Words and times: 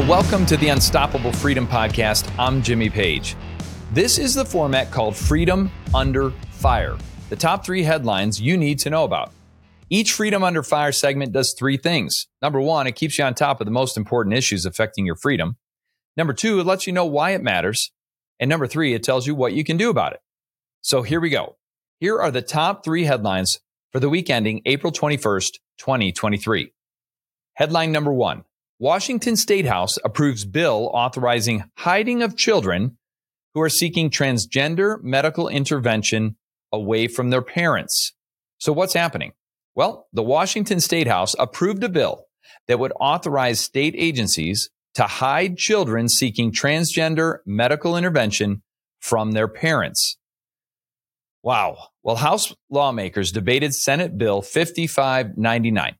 Well, 0.00 0.08
welcome 0.08 0.46
to 0.46 0.56
the 0.56 0.68
Unstoppable 0.68 1.30
Freedom 1.30 1.66
Podcast. 1.66 2.32
I'm 2.38 2.62
Jimmy 2.62 2.88
Page. 2.88 3.36
This 3.92 4.16
is 4.16 4.32
the 4.32 4.46
format 4.46 4.90
called 4.90 5.14
Freedom 5.14 5.70
Under 5.92 6.30
Fire, 6.52 6.96
the 7.28 7.36
top 7.36 7.66
three 7.66 7.82
headlines 7.82 8.40
you 8.40 8.56
need 8.56 8.78
to 8.78 8.88
know 8.88 9.04
about. 9.04 9.30
Each 9.90 10.14
Freedom 10.14 10.42
Under 10.42 10.62
Fire 10.62 10.90
segment 10.90 11.32
does 11.32 11.52
three 11.52 11.76
things. 11.76 12.28
Number 12.40 12.62
one, 12.62 12.86
it 12.86 12.96
keeps 12.96 13.18
you 13.18 13.24
on 13.24 13.34
top 13.34 13.60
of 13.60 13.66
the 13.66 13.70
most 13.70 13.98
important 13.98 14.34
issues 14.34 14.64
affecting 14.64 15.04
your 15.04 15.16
freedom. 15.16 15.58
Number 16.16 16.32
two, 16.32 16.58
it 16.60 16.64
lets 16.64 16.86
you 16.86 16.94
know 16.94 17.04
why 17.04 17.32
it 17.32 17.42
matters. 17.42 17.92
And 18.40 18.48
number 18.48 18.66
three, 18.66 18.94
it 18.94 19.02
tells 19.02 19.26
you 19.26 19.34
what 19.34 19.52
you 19.52 19.64
can 19.64 19.76
do 19.76 19.90
about 19.90 20.14
it. 20.14 20.20
So 20.80 21.02
here 21.02 21.20
we 21.20 21.28
go. 21.28 21.58
Here 21.98 22.18
are 22.18 22.30
the 22.30 22.40
top 22.40 22.86
three 22.86 23.04
headlines 23.04 23.60
for 23.92 24.00
the 24.00 24.08
week 24.08 24.30
ending 24.30 24.62
April 24.64 24.94
21st, 24.94 25.58
2023. 25.76 26.72
Headline 27.52 27.92
number 27.92 28.14
one 28.14 28.44
Washington 28.80 29.36
State 29.36 29.66
House 29.66 29.98
approves 30.06 30.46
bill 30.46 30.90
authorizing 30.94 31.64
hiding 31.76 32.22
of 32.22 32.34
children 32.34 32.96
who 33.52 33.60
are 33.60 33.68
seeking 33.68 34.08
transgender 34.08 34.96
medical 35.02 35.48
intervention 35.48 36.36
away 36.72 37.06
from 37.06 37.28
their 37.28 37.42
parents. 37.42 38.14
So, 38.56 38.72
what's 38.72 38.94
happening? 38.94 39.32
Well, 39.74 40.06
the 40.14 40.22
Washington 40.22 40.80
State 40.80 41.06
House 41.06 41.36
approved 41.38 41.84
a 41.84 41.90
bill 41.90 42.24
that 42.68 42.78
would 42.78 42.94
authorize 42.98 43.60
state 43.60 43.94
agencies 43.98 44.70
to 44.94 45.02
hide 45.02 45.58
children 45.58 46.08
seeking 46.08 46.50
transgender 46.50 47.40
medical 47.44 47.98
intervention 47.98 48.62
from 48.98 49.32
their 49.32 49.48
parents. 49.48 50.16
Wow. 51.42 51.76
Well, 52.02 52.16
House 52.16 52.54
lawmakers 52.70 53.30
debated 53.30 53.74
Senate 53.74 54.16
Bill 54.16 54.40
5599 54.40 55.96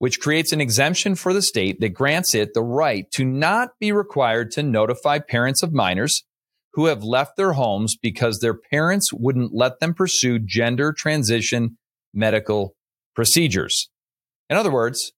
which 0.00 0.18
creates 0.18 0.50
an 0.50 0.62
exemption 0.62 1.14
for 1.14 1.34
the 1.34 1.42
state 1.42 1.78
that 1.78 1.90
grants 1.90 2.34
it 2.34 2.54
the 2.54 2.62
right 2.62 3.10
to 3.10 3.22
not 3.22 3.68
be 3.78 3.92
required 3.92 4.50
to 4.50 4.62
notify 4.62 5.18
parents 5.18 5.62
of 5.62 5.74
minors 5.74 6.24
who 6.72 6.86
have 6.86 7.04
left 7.04 7.36
their 7.36 7.52
homes 7.52 7.98
because 8.00 8.38
their 8.38 8.54
parents 8.54 9.12
wouldn't 9.12 9.52
let 9.54 9.78
them 9.78 9.92
pursue 9.92 10.38
gender 10.38 10.94
transition 10.94 11.76
medical 12.14 12.74
procedures. 13.14 13.90
In 14.48 14.56
other 14.56 14.72
words, 14.72 15.12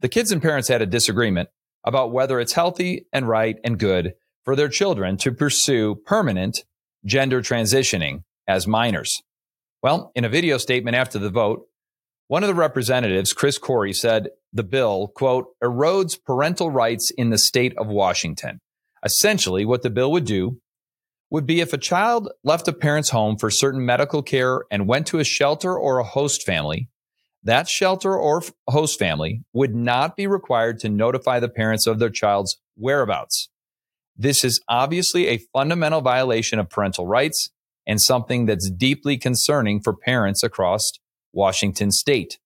the 0.00 0.08
kids 0.08 0.32
and 0.32 0.40
parents 0.40 0.68
had 0.68 0.80
a 0.80 0.86
disagreement 0.86 1.50
about 1.84 2.10
whether 2.10 2.40
it's 2.40 2.54
healthy 2.54 3.04
and 3.12 3.28
right 3.28 3.56
and 3.62 3.78
good 3.78 4.14
for 4.42 4.56
their 4.56 4.70
children 4.70 5.18
to 5.18 5.32
pursue 5.32 5.96
permanent 6.06 6.64
gender 7.04 7.42
transitioning 7.42 8.22
as 8.48 8.66
minors. 8.66 9.20
Well, 9.82 10.12
in 10.14 10.24
a 10.24 10.30
video 10.30 10.56
statement 10.56 10.96
after 10.96 11.18
the 11.18 11.28
vote, 11.28 11.66
one 12.34 12.42
of 12.42 12.48
the 12.48 12.54
representatives, 12.54 13.32
Chris 13.32 13.60
Corry, 13.60 13.94
said 13.94 14.30
the 14.52 14.64
bill, 14.64 15.06
quote, 15.14 15.46
erodes 15.62 16.18
parental 16.20 16.68
rights 16.68 17.12
in 17.16 17.30
the 17.30 17.38
state 17.38 17.72
of 17.78 17.86
Washington. 17.86 18.58
Essentially, 19.04 19.64
what 19.64 19.82
the 19.82 19.88
bill 19.88 20.10
would 20.10 20.24
do 20.24 20.58
would 21.30 21.46
be 21.46 21.60
if 21.60 21.72
a 21.72 21.78
child 21.78 22.28
left 22.42 22.66
a 22.66 22.72
parent's 22.72 23.10
home 23.10 23.36
for 23.36 23.52
certain 23.52 23.86
medical 23.86 24.20
care 24.20 24.64
and 24.68 24.88
went 24.88 25.06
to 25.06 25.20
a 25.20 25.24
shelter 25.24 25.78
or 25.78 25.98
a 25.98 26.02
host 26.02 26.42
family, 26.42 26.88
that 27.44 27.68
shelter 27.68 28.18
or 28.18 28.42
host 28.68 28.98
family 28.98 29.44
would 29.52 29.76
not 29.76 30.16
be 30.16 30.26
required 30.26 30.80
to 30.80 30.88
notify 30.88 31.38
the 31.38 31.48
parents 31.48 31.86
of 31.86 32.00
their 32.00 32.10
child's 32.10 32.56
whereabouts. 32.76 33.48
This 34.16 34.42
is 34.42 34.60
obviously 34.68 35.28
a 35.28 35.42
fundamental 35.52 36.00
violation 36.00 36.58
of 36.58 36.68
parental 36.68 37.06
rights 37.06 37.50
and 37.86 38.00
something 38.00 38.46
that's 38.46 38.72
deeply 38.72 39.18
concerning 39.18 39.80
for 39.80 39.94
parents 39.94 40.42
across 40.42 40.90
Washington 41.34 41.90
State. 41.90 42.38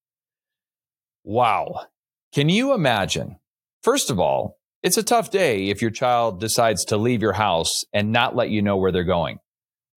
Wow. 1.25 1.87
Can 2.33 2.49
you 2.49 2.73
imagine? 2.73 3.37
First 3.83 4.11
of 4.11 4.19
all, 4.19 4.59
it's 4.83 4.97
a 4.97 5.03
tough 5.03 5.31
day 5.31 5.69
if 5.69 5.83
your 5.83 5.91
child 5.91 6.41
decides 6.41 6.85
to 6.87 6.97
leave 6.97 7.23
your 7.23 7.33
house 7.33 7.85
and 7.93 8.13
not 8.13 8.37
let 8.37 8.51
you 8.51 8.63
know 8.63 8.77
where 8.77 8.93
they're 8.93 9.05
going. 9.05 9.39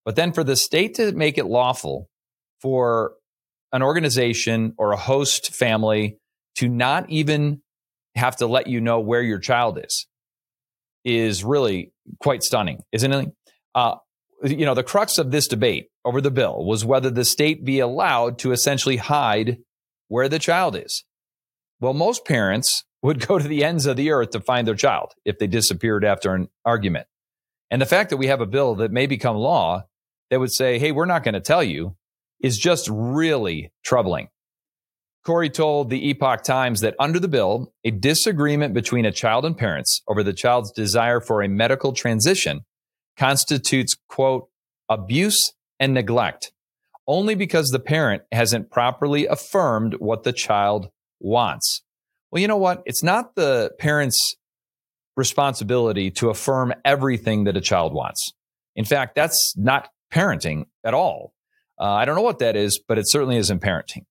But 0.06 0.16
then 0.16 0.34
for 0.34 0.44
the 0.44 0.56
state 0.56 0.96
to 0.96 1.12
make 1.12 1.38
it 1.38 1.46
lawful 1.46 2.10
for 2.62 3.14
an 3.72 3.84
organization 3.84 4.74
or 4.78 4.92
a 4.92 4.98
host 4.98 5.54
family 5.54 6.18
to 6.56 6.68
not 6.68 7.10
even 7.10 7.62
have 8.16 8.36
to 8.38 8.48
let 8.48 8.68
you 8.68 8.82
know 8.82 9.00
where 9.00 9.22
your 9.22 9.40
child 9.40 9.80
is 9.84 10.08
is 11.04 11.44
really 11.44 11.92
quite 12.20 12.44
stunning, 12.44 12.82
isn't 12.92 13.12
it? 13.12 13.30
Uh, 13.74 13.96
you 14.44 14.66
know, 14.66 14.74
the 14.74 14.84
crux 14.84 15.18
of 15.18 15.32
this 15.32 15.48
debate 15.48 15.90
over 16.04 16.22
the 16.22 16.32
bill 16.32 16.66
was 16.66 16.86
whether 16.86 17.10
the 17.10 17.26
state 17.26 17.64
be 17.64 17.80
allowed 17.80 18.40
to 18.40 18.52
essentially 18.52 18.98
hide 18.98 19.60
where 20.08 20.30
the 20.30 20.40
child 20.40 20.76
is. 20.76 21.04
Well, 21.80 21.94
most 21.94 22.26
parents 22.26 22.84
would 23.02 23.26
go 23.28 23.38
to 23.38 23.48
the 23.48 23.64
ends 23.64 23.86
of 23.86 23.98
the 23.98 24.12
earth 24.12 24.32
to 24.32 24.40
find 24.40 24.68
their 24.68 24.76
child 24.76 25.14
if 25.26 25.40
they 25.40 25.48
disappeared 25.48 26.06
after 26.06 26.34
an 26.34 26.50
argument. 26.66 27.08
And 27.70 27.82
the 27.82 27.88
fact 27.88 28.10
that 28.10 28.18
we 28.18 28.28
have 28.28 28.42
a 28.42 28.46
bill 28.46 28.76
that 28.76 28.92
may 28.92 29.08
become 29.08 29.36
law 29.38 29.86
that 30.30 30.40
would 30.40 30.52
say, 30.52 30.78
hey, 30.78 30.92
we're 30.92 31.06
not 31.06 31.24
going 31.24 31.34
to 31.34 31.40
tell 31.40 31.64
you 31.64 31.96
is 32.42 32.58
just 32.58 32.90
really 32.92 33.72
troubling. 33.84 34.30
Corry 35.26 35.54
told 35.54 35.90
the 35.90 36.10
Epoch 36.10 36.44
Times 36.44 36.82
that 36.82 36.96
under 37.00 37.20
the 37.20 37.28
bill, 37.28 37.72
a 37.84 37.92
disagreement 37.92 38.74
between 38.74 39.06
a 39.06 39.12
child 39.12 39.46
and 39.46 39.56
parents 39.56 40.02
over 40.08 40.24
the 40.24 40.34
child's 40.34 40.72
desire 40.72 41.20
for 41.20 41.44
a 41.44 41.48
medical 41.48 41.94
transition 41.94 42.66
constitutes, 43.18 43.96
quote, 44.08 44.48
abuse 44.90 45.54
and 45.80 45.94
neglect 45.94 46.52
only 47.08 47.36
because 47.36 47.70
the 47.70 47.80
parent 47.80 48.24
hasn't 48.32 48.70
properly 48.70 49.28
affirmed 49.28 49.96
what 50.00 50.24
the 50.24 50.34
child 50.34 50.90
wants. 51.20 51.82
Well, 52.32 52.42
you 52.42 52.48
know 52.48 52.58
what? 52.58 52.84
It's 52.86 53.04
not 53.04 53.36
the 53.36 53.72
parent's 53.80 54.36
responsibility 55.18 56.12
to 56.12 56.30
affirm 56.30 56.74
everything 56.86 57.44
that 57.44 57.58
a 57.58 57.62
child 57.62 57.94
wants. 57.94 58.32
In 58.76 58.86
fact, 58.86 59.16
that's 59.16 59.54
not 59.58 59.90
parenting 60.14 60.68
at 60.86 60.94
all. 60.94 61.34
Uh, 61.80 61.92
I 61.92 62.06
don't 62.06 62.16
know 62.16 62.22
what 62.22 62.40
that 62.40 62.56
is, 62.56 62.80
but 62.80 62.98
it 62.98 63.10
certainly 63.10 63.38
isn't 63.38 63.62
parenting. 63.62 64.06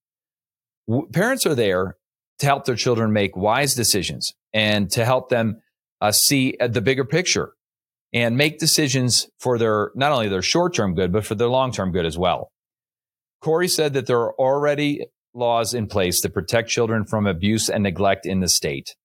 W- 0.87 1.07
parents 1.09 1.45
are 1.45 1.55
there 1.55 1.97
to 2.39 2.45
help 2.45 2.65
their 2.65 2.75
children 2.75 3.13
make 3.13 3.35
wise 3.35 3.73
decisions 3.73 4.33
and 4.53 4.91
to 4.91 5.05
help 5.05 5.29
them 5.29 5.61
uh, 6.01 6.11
see 6.11 6.55
uh, 6.59 6.67
the 6.67 6.81
bigger 6.81 7.05
picture 7.05 7.53
and 8.13 8.37
make 8.37 8.59
decisions 8.59 9.27
for 9.39 9.57
their 9.57 9.91
not 9.95 10.11
only 10.11 10.27
their 10.27 10.41
short 10.41 10.73
term 10.73 10.95
good, 10.95 11.11
but 11.11 11.25
for 11.25 11.35
their 11.35 11.47
long 11.47 11.71
term 11.71 11.91
good 11.91 12.05
as 12.05 12.17
well. 12.17 12.51
Corry 13.43 13.69
said 13.69 13.93
that 13.93 14.05
there 14.05 14.19
are 14.19 14.33
already 14.35 15.05
laws 15.33 15.73
in 15.73 15.87
place 15.87 16.19
to 16.21 16.29
protect 16.29 16.69
children 16.69 17.05
from 17.05 17.25
abuse 17.25 17.69
and 17.69 17.83
neglect 17.83 18.25
in 18.25 18.39
the 18.39 18.49
state. 18.49 18.95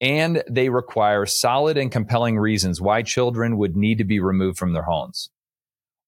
And 0.00 0.42
they 0.48 0.70
require 0.70 1.26
solid 1.26 1.76
and 1.76 1.92
compelling 1.92 2.38
reasons 2.38 2.80
why 2.80 3.02
children 3.02 3.58
would 3.58 3.76
need 3.76 3.98
to 3.98 4.04
be 4.04 4.18
removed 4.18 4.58
from 4.58 4.72
their 4.72 4.84
homes. 4.84 5.28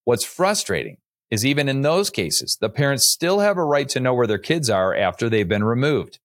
What's 0.03 0.25
frustrating 0.25 0.97
is 1.29 1.45
even 1.45 1.69
in 1.69 1.81
those 1.81 2.09
cases, 2.09 2.57
the 2.59 2.69
parents 2.69 3.09
still 3.09 3.39
have 3.39 3.57
a 3.57 3.63
right 3.63 3.87
to 3.89 3.99
know 3.99 4.13
where 4.13 4.27
their 4.27 4.39
kids 4.39 4.69
are 4.69 4.95
after 4.95 5.29
they've 5.29 5.47
been 5.47 5.63
removed. 5.63 6.19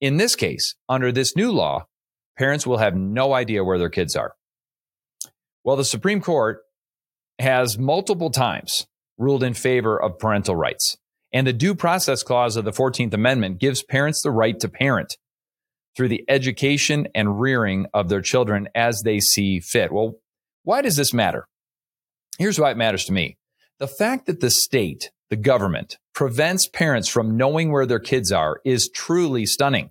In 0.00 0.16
this 0.16 0.36
case, 0.36 0.74
under 0.88 1.12
this 1.12 1.36
new 1.36 1.52
law, 1.52 1.86
parents 2.38 2.66
will 2.66 2.78
have 2.78 2.96
no 2.96 3.34
idea 3.34 3.64
where 3.64 3.78
their 3.78 3.90
kids 3.90 4.16
are. 4.16 4.34
Well, 5.64 5.76
the 5.76 5.84
Supreme 5.84 6.20
Court 6.20 6.60
has 7.38 7.78
multiple 7.78 8.30
times 8.30 8.86
ruled 9.18 9.42
in 9.42 9.54
favor 9.54 10.00
of 10.00 10.18
parental 10.18 10.56
rights. 10.56 10.96
And 11.32 11.46
the 11.46 11.52
due 11.52 11.74
process 11.74 12.22
clause 12.22 12.56
of 12.56 12.64
the 12.64 12.72
14th 12.72 13.14
Amendment 13.14 13.58
gives 13.58 13.82
parents 13.82 14.22
the 14.22 14.30
right 14.30 14.58
to 14.60 14.68
parent 14.68 15.16
through 15.96 16.08
the 16.08 16.24
education 16.28 17.08
and 17.14 17.40
rearing 17.40 17.86
of 17.94 18.08
their 18.08 18.20
children 18.20 18.68
as 18.74 19.02
they 19.02 19.20
see 19.20 19.60
fit. 19.60 19.92
Well, 19.92 20.14
why 20.64 20.82
does 20.82 20.96
this 20.96 21.12
matter? 21.12 21.46
Here's 22.38 22.58
why 22.58 22.70
it 22.70 22.76
matters 22.76 23.04
to 23.06 23.12
me. 23.12 23.36
The 23.78 23.88
fact 23.88 24.26
that 24.26 24.40
the 24.40 24.50
state, 24.50 25.10
the 25.30 25.36
government, 25.36 25.98
prevents 26.14 26.68
parents 26.68 27.08
from 27.08 27.36
knowing 27.36 27.72
where 27.72 27.86
their 27.86 27.98
kids 27.98 28.32
are 28.32 28.60
is 28.64 28.88
truly 28.88 29.46
stunning 29.46 29.90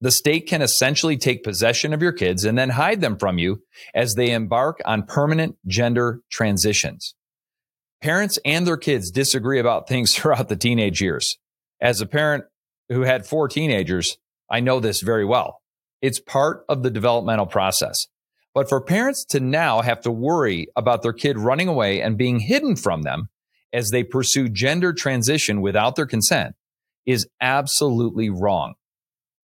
the 0.00 0.10
state 0.10 0.46
can 0.46 0.62
essentially 0.62 1.16
take 1.16 1.42
possession 1.42 1.92
of 1.92 2.02
your 2.02 2.12
kids 2.12 2.44
and 2.44 2.56
then 2.56 2.70
hide 2.70 3.00
them 3.00 3.16
from 3.16 3.38
you 3.38 3.62
as 3.94 4.14
they 4.14 4.30
embark 4.30 4.80
on 4.84 5.02
permanent 5.02 5.56
gender 5.66 6.20
transitions. 6.30 7.14
Parents 8.00 8.38
and 8.44 8.66
their 8.66 8.76
kids 8.76 9.10
disagree 9.10 9.58
about 9.58 9.88
things 9.88 10.14
throughout 10.16 10.48
the 10.48 10.56
teenage 10.56 11.00
years. 11.00 11.36
As 11.80 12.00
a 12.00 12.06
parent 12.06 12.44
who 12.88 13.02
had 13.02 13.26
four 13.26 13.48
teenagers, 13.48 14.18
I 14.50 14.60
know 14.60 14.80
this 14.80 15.00
very 15.00 15.24
well. 15.24 15.60
It's 16.00 16.20
part 16.20 16.64
of 16.68 16.82
the 16.82 16.90
developmental 16.90 17.46
process. 17.46 18.06
But 18.54 18.68
for 18.68 18.80
parents 18.80 19.24
to 19.26 19.40
now 19.40 19.82
have 19.82 20.00
to 20.02 20.10
worry 20.10 20.68
about 20.74 21.02
their 21.02 21.12
kid 21.12 21.38
running 21.38 21.68
away 21.68 22.00
and 22.00 22.16
being 22.16 22.40
hidden 22.40 22.76
from 22.76 23.02
them 23.02 23.28
as 23.72 23.90
they 23.90 24.02
pursue 24.02 24.48
gender 24.48 24.92
transition 24.92 25.60
without 25.60 25.96
their 25.96 26.06
consent 26.06 26.54
is 27.04 27.28
absolutely 27.40 28.30
wrong. 28.30 28.74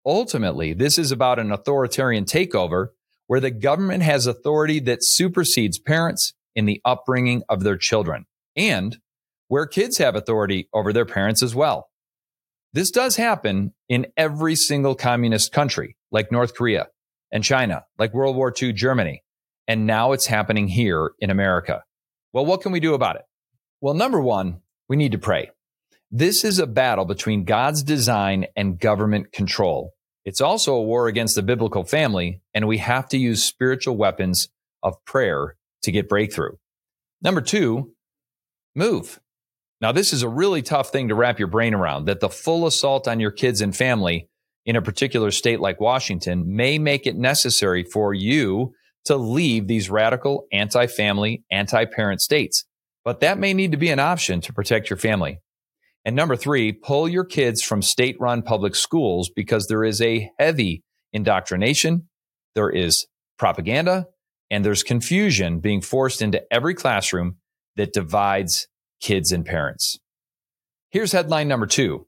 Ultimately, 0.07 0.73
this 0.73 0.99
is 0.99 1.13
about 1.13 1.39
an 1.39 1.51
authoritarian 1.51 2.25
takeover 2.25 2.89
where 3.27 3.41
the 3.41 3.51
government 3.51 4.03
has 4.03 4.27
authority 4.27 4.81
that 4.81 4.99
supersedes 5.03 5.79
parents 5.79 6.35
in 6.55 6.67
the 6.67 6.81
upbringing 6.85 7.43
of 7.49 7.63
their 7.63 7.77
children 7.77 8.27
and 8.57 8.99
where 9.49 9.67
kids 9.67 9.99
have 9.99 10.15
authority 10.15 10.69
over 10.73 10.93
their 10.93 11.07
parents 11.07 11.43
as 11.43 11.55
well. 11.55 11.89
This 12.73 12.91
does 12.91 13.17
happen 13.17 13.73
in 13.89 14.07
every 14.17 14.57
single 14.57 14.95
communist 14.95 15.53
country 15.53 15.97
like 16.11 16.33
North 16.33 16.55
Korea 16.55 16.89
and 17.31 17.45
China, 17.45 17.85
like 17.99 18.13
World 18.13 18.37
War 18.37 18.53
II 18.61 18.73
Germany. 18.73 19.23
And 19.67 19.87
now 19.87 20.13
it's 20.13 20.27
happening 20.27 20.69
here 20.69 21.13
in 21.21 21.31
America. 21.31 21.83
Well, 22.33 22.45
what 22.45 22.63
can 22.63 22.73
we 22.73 22.81
do 22.81 22.95
about 22.95 23.17
it? 23.17 23.23
Well, 23.81 23.95
number 23.95 24.21
one, 24.21 24.61
we 24.89 24.97
need 24.97 25.13
to 25.13 25.19
pray. 25.19 25.51
This 26.17 26.45
is 26.45 26.61
a 26.61 26.69
battle 26.69 27.07
between 27.07 27.43
God's 27.43 27.83
design 27.83 28.47
and 28.55 28.79
government 28.79 29.33
control. 29.33 29.95
It's 30.25 30.41
also 30.41 30.77
a 30.77 30.83
war 30.83 31.09
against 31.09 31.35
the 31.35 31.43
biblical 31.43 31.83
family, 31.83 32.41
and 32.55 32.69
we 32.69 32.79
have 32.79 33.09
to 33.09 33.19
use 33.19 33.43
spiritual 33.43 33.97
weapons 33.97 34.49
of 34.81 34.95
prayer 35.05 35.57
to 35.83 35.91
get 35.91 36.09
breakthrough. 36.09 36.53
Number 37.21 37.41
two, 37.41 37.95
move. 38.77 39.19
Now, 39.81 39.91
this 39.91 40.13
is 40.13 40.23
a 40.23 40.29
really 40.29 40.63
tough 40.63 40.91
thing 40.91 41.09
to 41.09 41.17
wrap 41.17 41.41
your 41.41 41.49
brain 41.49 41.75
around 41.75 42.05
that 42.05 42.21
the 42.21 42.29
full 42.29 42.65
assault 42.69 43.09
on 43.09 43.19
your 43.19 43.33
kids 43.33 43.61
and 43.61 43.75
family 43.75 44.29
in 44.65 44.77
a 44.77 44.83
particular 44.83 45.33
state 45.33 45.59
like 45.59 45.81
Washington 45.81 46.55
may 46.55 46.79
make 46.79 47.09
it 47.09 47.17
necessary 47.17 47.83
for 47.83 48.15
you 48.15 48.73
to 49.07 49.17
leave 49.17 49.67
these 49.67 49.91
radical 49.91 50.47
anti 50.53 50.87
family, 50.87 51.43
anti 51.51 51.87
parent 51.87 52.21
states. 52.21 52.67
But 53.05 53.19
that 53.19 53.37
may 53.37 53.53
need 53.53 53.73
to 53.73 53.79
be 53.79 53.91
an 53.91 53.99
option 53.99 54.41
to 54.43 54.53
protect 54.53 54.91
your 54.91 54.97
family. 54.97 55.41
And 56.05 56.15
number 56.15 56.37
three, 56.37 56.73
pull 56.73 57.09
your 57.09 57.25
kids 57.25 57.63
from 57.63 57.81
state 57.81 58.17
run 58.21 58.43
public 58.43 58.75
schools 58.75 59.31
because 59.35 59.67
there 59.67 59.85
is 59.85 60.01
a 60.03 60.31
heavy 60.39 60.83
indoctrination, 61.13 62.09
there 62.55 62.71
is 62.71 63.07
propaganda, 63.39 64.07
and 64.51 64.65
there's 64.65 64.83
confusion 64.83 65.61
being 65.61 65.81
forced 65.81 66.21
into 66.21 66.43
every 66.53 66.75
classroom 66.75 67.37
that 67.77 67.93
divides 67.93 68.69
kids 69.01 69.33
and 69.33 69.45
parents. 69.45 69.99
Here's 70.91 71.13
headline 71.13 71.49
number 71.49 71.67
two 71.67 72.07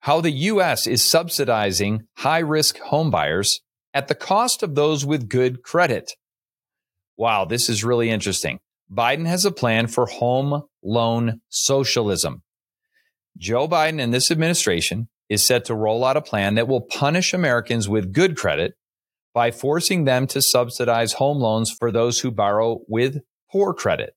how 0.00 0.20
the 0.20 0.30
U.S. 0.30 0.86
is 0.86 1.02
subsidizing 1.02 2.02
high 2.18 2.40
risk 2.40 2.76
homebuyers 2.78 3.60
at 3.94 4.06
the 4.06 4.14
cost 4.14 4.62
of 4.62 4.74
those 4.74 5.06
with 5.06 5.30
good 5.30 5.62
credit. 5.62 6.12
Wow, 7.16 7.46
this 7.46 7.70
is 7.70 7.84
really 7.84 8.10
interesting. 8.10 8.58
Biden 8.92 9.26
has 9.26 9.46
a 9.46 9.50
plan 9.50 9.86
for 9.86 10.04
home 10.04 10.64
loan 10.82 11.40
socialism. 11.48 12.42
Joe 13.36 13.68
Biden 13.68 14.00
and 14.00 14.12
this 14.12 14.30
administration 14.30 15.08
is 15.28 15.46
set 15.46 15.64
to 15.66 15.74
roll 15.74 16.04
out 16.04 16.16
a 16.16 16.22
plan 16.22 16.54
that 16.54 16.68
will 16.68 16.80
punish 16.80 17.34
Americans 17.34 17.88
with 17.88 18.12
good 18.12 18.36
credit 18.36 18.74
by 19.32 19.50
forcing 19.50 20.04
them 20.04 20.26
to 20.28 20.40
subsidize 20.40 21.14
home 21.14 21.38
loans 21.38 21.70
for 21.70 21.90
those 21.90 22.20
who 22.20 22.30
borrow 22.30 22.80
with 22.88 23.18
poor 23.50 23.74
credit. 23.74 24.14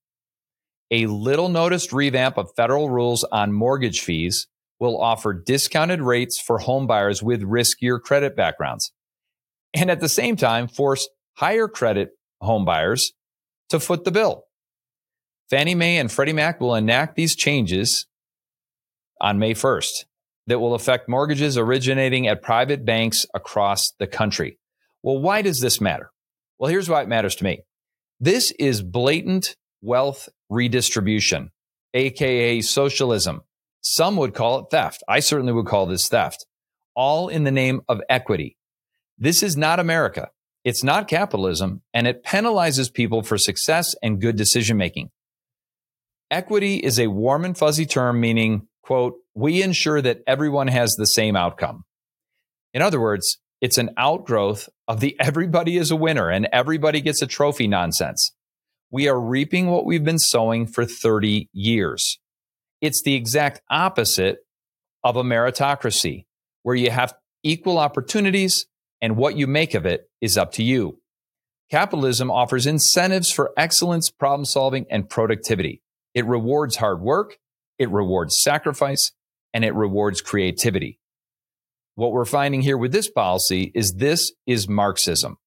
A 0.91 1.07
little 1.07 1.49
noticed 1.49 1.91
revamp 1.91 2.37
of 2.37 2.51
federal 2.55 2.89
rules 2.89 3.23
on 3.25 3.51
mortgage 3.51 4.01
fees 4.01 4.47
will 4.79 5.01
offer 5.01 5.33
discounted 5.33 6.01
rates 6.01 6.39
for 6.39 6.59
homebuyers 6.59 7.23
with 7.23 7.41
riskier 7.41 7.99
credit 7.99 8.35
backgrounds. 8.35 8.91
And 9.73 9.91
at 9.91 9.99
the 9.99 10.09
same 10.09 10.35
time, 10.35 10.67
force 10.67 11.09
higher 11.35 11.67
credit 11.67 12.11
homebuyers 12.41 13.01
to 13.69 13.79
foot 13.79 14.05
the 14.05 14.11
bill. 14.11 14.43
Fannie 15.49 15.75
Mae 15.75 15.97
and 15.97 16.11
Freddie 16.11 16.33
Mac 16.33 16.59
will 16.59 16.75
enact 16.75 17.15
these 17.15 17.35
changes 17.35 18.06
on 19.21 19.39
May 19.39 19.53
1st 19.53 20.05
that 20.47 20.59
will 20.59 20.73
affect 20.73 21.09
mortgages 21.09 21.57
originating 21.57 22.27
at 22.27 22.41
private 22.41 22.85
banks 22.85 23.25
across 23.33 23.91
the 23.99 24.07
country. 24.07 24.57
Well, 25.03 25.19
why 25.19 25.41
does 25.41 25.59
this 25.59 25.81
matter? 25.81 26.11
Well, 26.57 26.71
here's 26.71 26.89
why 26.89 27.01
it 27.01 27.09
matters 27.09 27.35
to 27.35 27.43
me. 27.43 27.61
This 28.19 28.51
is 28.59 28.81
blatant 28.81 29.55
wealth 29.81 30.29
redistribution, 30.49 31.51
aka 31.93 32.61
socialism. 32.61 33.41
Some 33.81 34.15
would 34.17 34.33
call 34.33 34.59
it 34.59 34.65
theft. 34.71 35.03
I 35.07 35.19
certainly 35.19 35.53
would 35.53 35.67
call 35.67 35.85
this 35.85 36.07
theft, 36.07 36.45
all 36.95 37.27
in 37.27 37.43
the 37.43 37.51
name 37.51 37.81
of 37.87 38.01
equity. 38.09 38.57
This 39.17 39.43
is 39.43 39.55
not 39.55 39.79
America. 39.79 40.29
It's 40.63 40.83
not 40.83 41.07
capitalism, 41.07 41.81
and 41.93 42.07
it 42.07 42.25
penalizes 42.25 42.93
people 42.93 43.21
for 43.21 43.37
success 43.37 43.95
and 44.03 44.19
good 44.19 44.35
decision 44.35 44.77
making. 44.77 45.11
Equity 46.29 46.75
is 46.75 46.99
a 46.99 47.07
warm 47.07 47.45
and 47.45 47.57
fuzzy 47.57 47.85
term 47.85 48.19
meaning, 48.19 48.67
quote, 48.87 49.15
we 49.35 49.61
ensure 49.61 50.01
that 50.01 50.21
everyone 50.25 50.69
has 50.69 50.95
the 50.95 51.05
same 51.05 51.35
outcome. 51.35 51.83
In 52.73 52.81
other 52.81 53.01
words, 53.01 53.37
it's 53.59 53.77
an 53.77 53.89
outgrowth 53.97 54.69
of 54.87 55.01
the 55.01 55.13
everybody 55.19 55.75
is 55.75 55.91
a 55.91 55.95
winner 55.97 56.29
and 56.29 56.47
everybody 56.53 57.01
gets 57.01 57.21
a 57.21 57.27
trophy 57.27 57.67
nonsense. 57.67 58.31
We 58.89 59.09
are 59.09 59.19
reaping 59.19 59.67
what 59.67 59.85
we've 59.85 60.05
been 60.05 60.17
sowing 60.17 60.67
for 60.67 60.85
30 60.85 61.49
years. 61.51 62.17
It's 62.79 63.01
the 63.03 63.15
exact 63.15 63.59
opposite 63.69 64.37
of 65.03 65.17
a 65.17 65.23
meritocracy 65.23 66.23
where 66.63 66.75
you 66.75 66.89
have 66.89 67.13
equal 67.43 67.79
opportunities 67.79 68.67
and 69.01 69.17
what 69.17 69.35
you 69.35 69.47
make 69.47 69.73
of 69.73 69.85
it 69.85 70.09
is 70.21 70.37
up 70.37 70.53
to 70.53 70.63
you. 70.63 71.01
Capitalism 71.69 72.31
offers 72.31 72.65
incentives 72.65 73.33
for 73.33 73.51
excellence, 73.57 74.09
problem 74.09 74.45
solving, 74.45 74.85
and 74.89 75.09
productivity. 75.09 75.81
It 76.13 76.25
rewards 76.25 76.77
hard 76.77 77.01
work, 77.01 77.37
it 77.79 77.89
rewards 77.89 78.41
sacrifice, 78.41 79.11
and 79.53 79.63
it 79.63 79.73
rewards 79.73 80.21
creativity. 80.21 80.99
What 81.95 82.11
we're 82.11 82.25
finding 82.25 82.61
here 82.61 82.77
with 82.77 82.91
this 82.91 83.09
policy 83.09 83.71
is 83.73 83.93
this 83.93 84.31
is 84.45 84.69
Marxism. 84.69 85.37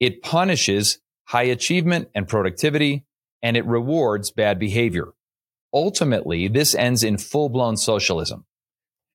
It 0.00 0.22
punishes 0.22 0.98
high 1.26 1.44
achievement 1.44 2.08
and 2.14 2.26
productivity, 2.26 3.04
and 3.42 3.56
it 3.56 3.66
rewards 3.66 4.30
bad 4.30 4.58
behavior. 4.58 5.08
Ultimately, 5.74 6.48
this 6.48 6.74
ends 6.74 7.04
in 7.04 7.18
full 7.18 7.50
blown 7.50 7.76
socialism. 7.76 8.46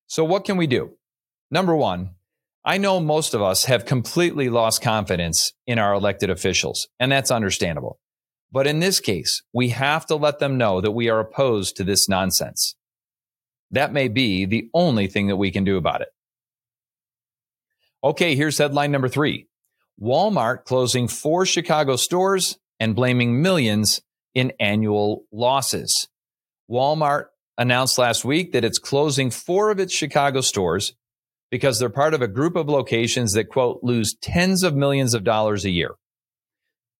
So, 0.06 0.24
what 0.24 0.44
can 0.44 0.56
we 0.56 0.68
do? 0.68 0.96
Number 1.50 1.74
one, 1.74 2.10
I 2.64 2.78
know 2.78 3.00
most 3.00 3.34
of 3.34 3.42
us 3.42 3.64
have 3.64 3.84
completely 3.84 4.48
lost 4.48 4.80
confidence 4.80 5.52
in 5.66 5.78
our 5.78 5.92
elected 5.94 6.30
officials, 6.30 6.86
and 7.00 7.10
that's 7.10 7.30
understandable. 7.30 7.98
But 8.54 8.68
in 8.68 8.78
this 8.78 9.00
case, 9.00 9.42
we 9.52 9.70
have 9.70 10.06
to 10.06 10.14
let 10.14 10.38
them 10.38 10.56
know 10.56 10.80
that 10.80 10.92
we 10.92 11.08
are 11.08 11.18
opposed 11.18 11.74
to 11.76 11.82
this 11.82 12.08
nonsense. 12.08 12.76
That 13.72 13.92
may 13.92 14.06
be 14.06 14.44
the 14.44 14.68
only 14.72 15.08
thing 15.08 15.26
that 15.26 15.36
we 15.36 15.50
can 15.50 15.64
do 15.64 15.76
about 15.76 16.02
it. 16.02 16.08
Okay, 18.04 18.36
here's 18.36 18.56
headline 18.56 18.92
number 18.92 19.08
three 19.08 19.48
Walmart 20.00 20.64
closing 20.66 21.08
four 21.08 21.44
Chicago 21.44 21.96
stores 21.96 22.56
and 22.78 22.94
blaming 22.94 23.42
millions 23.42 24.00
in 24.34 24.52
annual 24.60 25.24
losses. 25.32 26.06
Walmart 26.70 27.24
announced 27.58 27.98
last 27.98 28.24
week 28.24 28.52
that 28.52 28.64
it's 28.64 28.78
closing 28.78 29.32
four 29.32 29.72
of 29.72 29.80
its 29.80 29.92
Chicago 29.92 30.40
stores 30.40 30.94
because 31.50 31.80
they're 31.80 31.90
part 31.90 32.14
of 32.14 32.22
a 32.22 32.28
group 32.28 32.54
of 32.54 32.68
locations 32.68 33.32
that, 33.32 33.48
quote, 33.48 33.80
lose 33.82 34.14
tens 34.22 34.62
of 34.62 34.76
millions 34.76 35.12
of 35.12 35.24
dollars 35.24 35.64
a 35.64 35.70
year. 35.70 35.96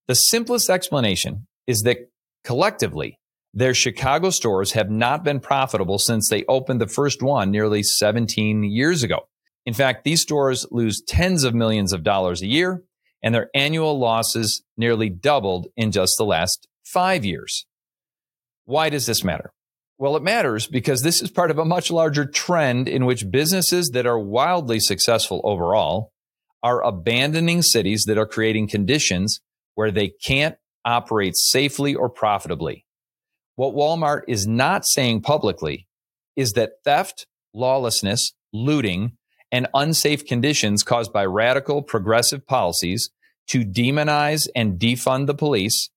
The 0.07 0.15
simplest 0.15 0.69
explanation 0.69 1.47
is 1.67 1.83
that 1.83 2.11
collectively, 2.45 3.19
their 3.55 3.73
Chicago 3.73 4.31
stores 4.31 4.73
have 4.73 4.91
not 4.91 5.25
been 5.25 5.41
profitable 5.41 5.99
since 5.99 6.29
they 6.29 6.45
opened 6.47 6.81
the 6.81 6.87
first 6.87 7.23
one 7.23 7.51
nearly 7.51 7.83
17 7.83 8.65
years 8.65 9.03
ago. 9.03 9.29
In 9.65 9.73
fact, 9.73 10.05
these 10.05 10.21
stores 10.21 10.67
lose 10.71 11.03
tens 11.07 11.45
of 11.45 11.55
millions 11.55 11.93
of 11.95 12.03
dollars 12.03 12.43
a 12.43 12.47
year, 12.47 12.83
and 13.23 13.35
their 13.35 13.49
annual 13.55 13.99
losses 13.99 14.63
nearly 14.77 15.09
doubled 15.09 15.69
in 15.77 15.91
just 15.91 16.15
the 16.19 16.27
last 16.27 16.69
five 16.85 17.25
years. 17.25 17.65
Why 18.67 18.91
does 18.91 19.07
this 19.07 19.25
matter? 19.25 19.53
Well, 19.97 20.17
it 20.17 20.23
matters 20.23 20.67
because 20.67 21.03
this 21.03 21.23
is 21.23 21.31
part 21.31 21.51
of 21.51 21.59
a 21.59 21.65
much 21.65 21.91
larger 21.91 22.27
trend 22.27 22.89
in 22.89 23.07
which 23.07 23.31
businesses 23.31 23.91
that 23.95 24.07
are 24.07 24.19
wildly 24.19 24.81
successful 24.81 25.41
overall 25.45 26.11
are 26.63 26.83
abandoning 26.85 27.63
cities 27.63 28.05
that 28.07 28.19
are 28.19 28.27
creating 28.27 28.69
conditions 28.69 29.41
where 29.75 29.91
they 29.91 30.09
can't 30.09 30.57
operate 30.85 31.37
safely 31.37 31.95
or 31.95 32.09
profitably. 32.09 32.85
What 33.57 33.75
Walmart 33.75 34.23
is 34.29 34.47
not 34.47 34.85
saying 34.87 35.23
publicly 35.23 35.87
is 36.37 36.53
that 36.53 36.83
theft, 36.85 37.27
lawlessness, 37.53 38.33
looting, 38.53 39.13
and 39.53 39.69
unsafe 39.75 40.27
conditions 40.27 40.83
caused 40.83 41.13
by 41.13 41.25
radical 41.25 41.83
progressive 41.83 42.47
policies 42.47 43.11
to 43.49 43.65
demonize 43.65 44.49
and 44.57 44.79
defund 44.79 45.27
the 45.27 45.35
police 45.35 45.91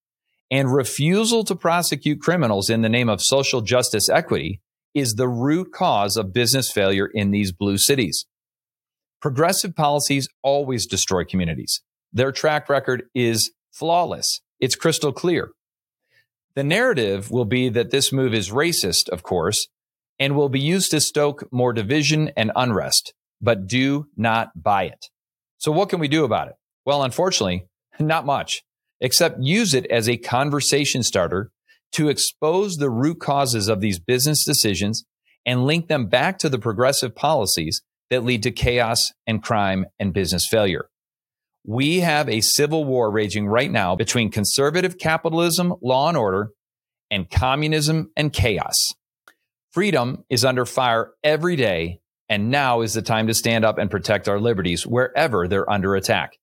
and 0.51 0.73
refusal 0.73 1.43
to 1.43 1.55
prosecute 1.55 2.21
criminals 2.21 2.69
in 2.69 2.81
the 2.81 2.89
name 2.89 3.09
of 3.09 3.21
social 3.21 3.61
justice 3.61 4.09
equity 4.09 4.61
is 4.93 5.15
the 5.15 5.27
root 5.27 5.71
cause 5.71 6.17
of 6.17 6.33
business 6.33 6.71
failure 6.71 7.07
in 7.07 7.31
these 7.31 7.51
blue 7.51 7.77
cities. 7.77 8.25
Progressive 9.21 9.75
policies 9.75 10.27
always 10.43 10.85
destroy 10.85 11.23
communities. 11.23 11.81
Their 12.13 12.31
track 12.31 12.69
record 12.69 13.03
is 13.13 13.51
flawless. 13.77 14.41
It's 14.59 14.75
crystal 14.75 15.11
clear. 15.11 15.51
The 16.55 16.63
narrative 16.63 17.29
will 17.29 17.45
be 17.45 17.69
that 17.69 17.91
this 17.91 18.11
move 18.11 18.33
is 18.33 18.49
racist, 18.49 19.09
of 19.09 19.21
course, 19.21 19.67
and 20.19 20.35
will 20.35 20.49
be 20.49 20.59
used 20.59 20.91
to 20.91 20.99
stoke 20.99 21.47
more 21.51 21.73
division 21.73 22.31
and 22.35 22.51
unrest, 22.55 23.13
but 23.39 23.67
do 23.67 24.07
not 24.17 24.49
buy 24.55 24.85
it. 24.85 25.05
So 25.59 25.71
what 25.71 25.89
can 25.89 25.99
we 25.99 26.07
do 26.07 26.23
about 26.23 26.47
it? 26.47 26.55
Well, 26.85 27.03
unfortunately, 27.03 27.67
not 27.99 28.25
much 28.25 28.63
except 28.99 29.39
use 29.39 29.73
it 29.73 29.85
as 29.91 30.09
a 30.09 30.17
conversation 30.17 31.03
starter 31.03 31.51
to 31.91 32.09
expose 32.09 32.77
the 32.77 32.89
root 32.89 33.19
causes 33.19 33.67
of 33.67 33.81
these 33.81 33.99
business 33.99 34.43
decisions 34.43 35.05
and 35.45 35.65
link 35.65 35.87
them 35.87 36.07
back 36.07 36.37
to 36.39 36.49
the 36.49 36.59
progressive 36.59 37.15
policies 37.15 37.81
that 38.09 38.23
lead 38.23 38.43
to 38.43 38.51
chaos 38.51 39.11
and 39.25 39.43
crime 39.43 39.85
and 39.99 40.13
business 40.13 40.47
failure. 40.47 40.89
We 41.69 41.99
have 41.99 42.29
a 42.29 42.39
civil 42.39 42.85
war 42.85 43.11
raging 43.11 43.45
right 43.45 43.69
now 43.69 43.97
between 43.97 44.31
conservative 44.31 44.97
capitalism, 44.97 45.73
law 45.81 46.07
and 46.07 46.17
order, 46.17 46.51
and 47.11 47.29
communism 47.29 48.09
and 48.15 48.31
chaos. 48.31 48.93
Freedom 49.71 50.23
is 50.29 50.45
under 50.45 50.65
fire 50.65 51.11
every 51.25 51.57
day, 51.57 51.99
and 52.29 52.49
now 52.51 52.79
is 52.81 52.93
the 52.93 53.01
time 53.01 53.27
to 53.27 53.33
stand 53.33 53.65
up 53.65 53.77
and 53.79 53.91
protect 53.91 54.29
our 54.29 54.39
liberties 54.39 54.87
wherever 54.87 55.45
they're 55.45 55.69
under 55.69 55.93
attack. 55.95 56.37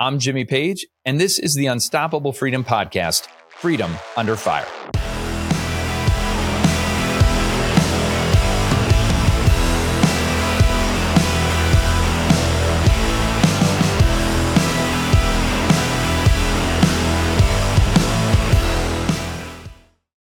I'm 0.00 0.18
Jimmy 0.18 0.46
Page, 0.46 0.86
and 1.04 1.20
this 1.20 1.38
is 1.38 1.54
the 1.54 1.66
Unstoppable 1.66 2.32
Freedom 2.32 2.64
Podcast 2.64 3.28
Freedom 3.50 3.92
Under 4.16 4.34
Fire. 4.34 4.66